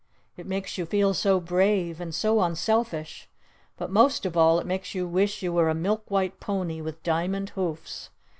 [0.35, 2.01] It makes you feel so brave!
[2.01, 3.29] And so unselfish!
[3.77, 7.03] But most of all it makes you wish you were a milk white pony with
[7.03, 8.09] diamond hoofs!